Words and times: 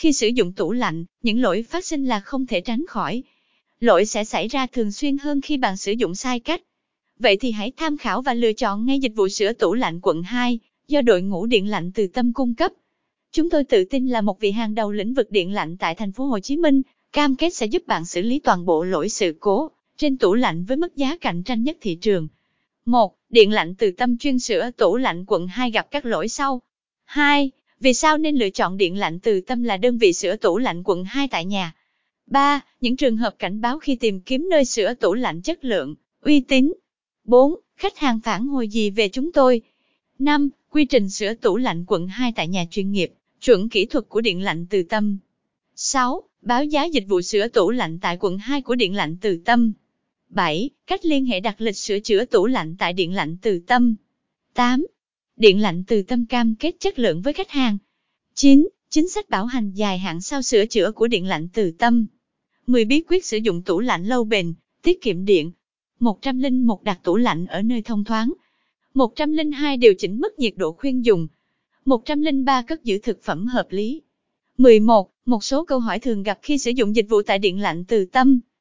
Khi 0.00 0.12
sử 0.12 0.28
dụng 0.28 0.52
tủ 0.52 0.72
lạnh, 0.72 1.04
những 1.22 1.42
lỗi 1.42 1.64
phát 1.68 1.84
sinh 1.84 2.04
là 2.04 2.20
không 2.20 2.46
thể 2.46 2.60
tránh 2.60 2.84
khỏi. 2.88 3.22
Lỗi 3.80 4.04
sẽ 4.06 4.24
xảy 4.24 4.48
ra 4.48 4.66
thường 4.66 4.92
xuyên 4.92 5.18
hơn 5.18 5.40
khi 5.40 5.56
bạn 5.56 5.76
sử 5.76 5.92
dụng 5.92 6.14
sai 6.14 6.40
cách. 6.40 6.62
Vậy 7.18 7.36
thì 7.36 7.50
hãy 7.50 7.72
tham 7.76 7.96
khảo 7.96 8.22
và 8.22 8.34
lựa 8.34 8.52
chọn 8.52 8.86
ngay 8.86 8.98
dịch 8.98 9.12
vụ 9.16 9.28
sửa 9.28 9.52
tủ 9.52 9.74
lạnh 9.74 10.00
quận 10.02 10.22
2 10.22 10.58
do 10.88 11.02
đội 11.02 11.22
ngũ 11.22 11.46
điện 11.46 11.70
lạnh 11.70 11.90
từ 11.94 12.06
tâm 12.06 12.32
cung 12.32 12.54
cấp. 12.54 12.72
Chúng 13.32 13.50
tôi 13.50 13.64
tự 13.64 13.84
tin 13.84 14.06
là 14.06 14.20
một 14.20 14.40
vị 14.40 14.50
hàng 14.50 14.74
đầu 14.74 14.92
lĩnh 14.92 15.14
vực 15.14 15.30
điện 15.30 15.52
lạnh 15.52 15.76
tại 15.76 15.94
thành 15.94 16.12
phố 16.12 16.24
Hồ 16.24 16.40
Chí 16.40 16.56
Minh, 16.56 16.82
cam 17.12 17.36
kết 17.36 17.54
sẽ 17.54 17.66
giúp 17.66 17.82
bạn 17.86 18.04
xử 18.04 18.22
lý 18.22 18.38
toàn 18.38 18.66
bộ 18.66 18.84
lỗi 18.84 19.08
sự 19.08 19.36
cố 19.40 19.70
trên 19.96 20.18
tủ 20.18 20.34
lạnh 20.34 20.64
với 20.64 20.76
mức 20.76 20.96
giá 20.96 21.16
cạnh 21.20 21.42
tranh 21.42 21.62
nhất 21.62 21.76
thị 21.80 21.94
trường. 21.94 22.28
1. 22.84 23.14
Điện 23.30 23.52
lạnh 23.52 23.74
từ 23.74 23.90
tâm 23.90 24.18
chuyên 24.18 24.38
sửa 24.38 24.70
tủ 24.70 24.96
lạnh 24.96 25.24
quận 25.26 25.46
2 25.46 25.70
gặp 25.70 25.86
các 25.90 26.04
lỗi 26.04 26.28
sau. 26.28 26.62
2. 27.04 27.50
Vì 27.80 27.94
sao 27.94 28.18
nên 28.18 28.36
lựa 28.36 28.50
chọn 28.50 28.76
điện 28.76 28.98
lạnh 28.98 29.18
từ 29.18 29.40
tâm 29.40 29.62
là 29.62 29.76
đơn 29.76 29.98
vị 29.98 30.12
sửa 30.12 30.36
tủ 30.36 30.58
lạnh 30.58 30.82
quận 30.84 31.04
2 31.04 31.28
tại 31.28 31.44
nhà? 31.44 31.74
3. 32.26 32.60
Những 32.80 32.96
trường 32.96 33.16
hợp 33.16 33.34
cảnh 33.38 33.60
báo 33.60 33.78
khi 33.78 33.96
tìm 33.96 34.20
kiếm 34.20 34.48
nơi 34.50 34.64
sửa 34.64 34.94
tủ 34.94 35.14
lạnh 35.14 35.42
chất 35.42 35.64
lượng, 35.64 35.94
uy 36.20 36.40
tín. 36.40 36.72
4. 37.24 37.54
Khách 37.76 37.98
hàng 37.98 38.20
phản 38.20 38.46
hồi 38.46 38.68
gì 38.68 38.90
về 38.90 39.08
chúng 39.08 39.32
tôi? 39.32 39.62
5. 40.18 40.48
Quy 40.70 40.84
trình 40.84 41.10
sửa 41.10 41.34
tủ 41.34 41.56
lạnh 41.56 41.84
quận 41.86 42.08
2 42.08 42.32
tại 42.36 42.48
nhà 42.48 42.64
chuyên 42.70 42.92
nghiệp, 42.92 43.12
chuẩn 43.40 43.68
kỹ 43.68 43.86
thuật 43.86 44.08
của 44.08 44.20
điện 44.20 44.42
lạnh 44.42 44.66
từ 44.70 44.82
tâm. 44.82 45.18
6. 45.76 46.22
Báo 46.42 46.64
giá 46.64 46.84
dịch 46.84 47.04
vụ 47.08 47.22
sửa 47.22 47.48
tủ 47.48 47.70
lạnh 47.70 47.98
tại 47.98 48.16
quận 48.20 48.38
2 48.38 48.62
của 48.62 48.74
điện 48.74 48.94
lạnh 48.94 49.16
từ 49.20 49.40
tâm. 49.44 49.72
7. 50.28 50.70
Cách 50.86 51.04
liên 51.04 51.26
hệ 51.26 51.40
đặt 51.40 51.60
lịch 51.60 51.76
sửa 51.76 52.00
chữa 52.00 52.24
tủ 52.24 52.46
lạnh 52.46 52.76
tại 52.78 52.92
điện 52.92 53.14
lạnh 53.14 53.36
từ 53.42 53.60
tâm. 53.66 53.94
8. 54.54 54.86
Điện 55.40 55.60
lạnh 55.60 55.84
từ 55.86 56.02
tâm 56.02 56.26
cam 56.26 56.54
kết 56.54 56.76
chất 56.80 56.98
lượng 56.98 57.22
với 57.22 57.32
khách 57.32 57.50
hàng. 57.50 57.78
9. 58.34 58.68
Chính 58.90 59.08
sách 59.08 59.30
bảo 59.30 59.46
hành 59.46 59.72
dài 59.72 59.98
hạn 59.98 60.20
sau 60.20 60.42
sửa 60.42 60.66
chữa 60.66 60.92
của 60.92 61.06
điện 61.06 61.26
lạnh 61.26 61.48
từ 61.52 61.70
tâm. 61.70 62.06
10 62.66 62.84
bí 62.84 63.02
quyết 63.08 63.24
sử 63.24 63.36
dụng 63.36 63.62
tủ 63.62 63.80
lạnh 63.80 64.04
lâu 64.04 64.24
bền, 64.24 64.54
tiết 64.82 65.02
kiệm 65.02 65.24
điện. 65.24 65.52
101 66.00 66.82
đặt 66.82 67.00
tủ 67.02 67.16
lạnh 67.16 67.46
ở 67.46 67.62
nơi 67.62 67.82
thông 67.82 68.04
thoáng. 68.04 68.32
102 68.94 69.76
điều 69.76 69.94
chỉnh 69.98 70.20
mức 70.20 70.38
nhiệt 70.38 70.52
độ 70.56 70.72
khuyên 70.72 71.04
dùng. 71.04 71.28
103 71.84 72.62
cất 72.62 72.84
giữ 72.84 72.98
thực 73.02 73.22
phẩm 73.22 73.46
hợp 73.46 73.66
lý. 73.70 74.02
11. 74.58 75.10
Một 75.24 75.44
số 75.44 75.64
câu 75.64 75.78
hỏi 75.78 75.98
thường 75.98 76.22
gặp 76.22 76.38
khi 76.42 76.58
sử 76.58 76.70
dụng 76.70 76.96
dịch 76.96 77.06
vụ 77.08 77.22
tại 77.22 77.38
điện 77.38 77.60
lạnh 77.60 77.84
từ 77.84 78.04
tâm. 78.04 78.40